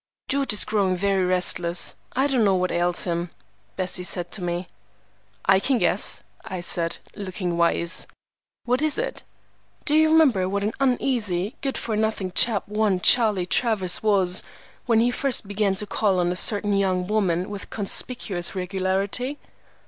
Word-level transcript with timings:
"George 0.27 0.51
is 0.51 0.65
growing 0.65 0.95
very 0.97 1.23
restless. 1.23 1.93
I 2.13 2.25
don't 2.25 2.43
know 2.43 2.55
what 2.55 2.71
ails 2.71 3.03
him," 3.03 3.29
Bessie 3.75 4.01
said 4.01 4.31
to 4.31 4.43
me. 4.43 4.67
"I 5.45 5.59
can 5.59 5.77
guess," 5.77 6.23
I 6.43 6.61
said, 6.61 6.97
looking 7.15 7.55
wise. 7.55 8.07
"What 8.65 8.81
is 8.81 8.97
it?" 8.97 9.21
"Do 9.85 9.93
you 9.93 10.09
remember 10.09 10.49
what 10.49 10.63
an 10.63 10.73
uneasy, 10.79 11.55
good 11.61 11.77
for 11.77 11.95
nothing 11.95 12.31
chap 12.31 12.67
one 12.67 12.99
Charlie 12.99 13.45
Travers 13.45 14.01
was, 14.01 14.41
when 14.87 15.01
he 15.01 15.11
first 15.11 15.47
began 15.47 15.75
to 15.75 15.85
call 15.85 16.17
on 16.17 16.31
a 16.31 16.35
certain 16.35 16.73
young 16.73 17.05
woman 17.05 17.47
with 17.51 17.69
conspicuous 17.69 18.55
regularity?" 18.55 19.37